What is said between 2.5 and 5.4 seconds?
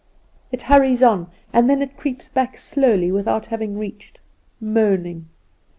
slowly without having reached, moaning.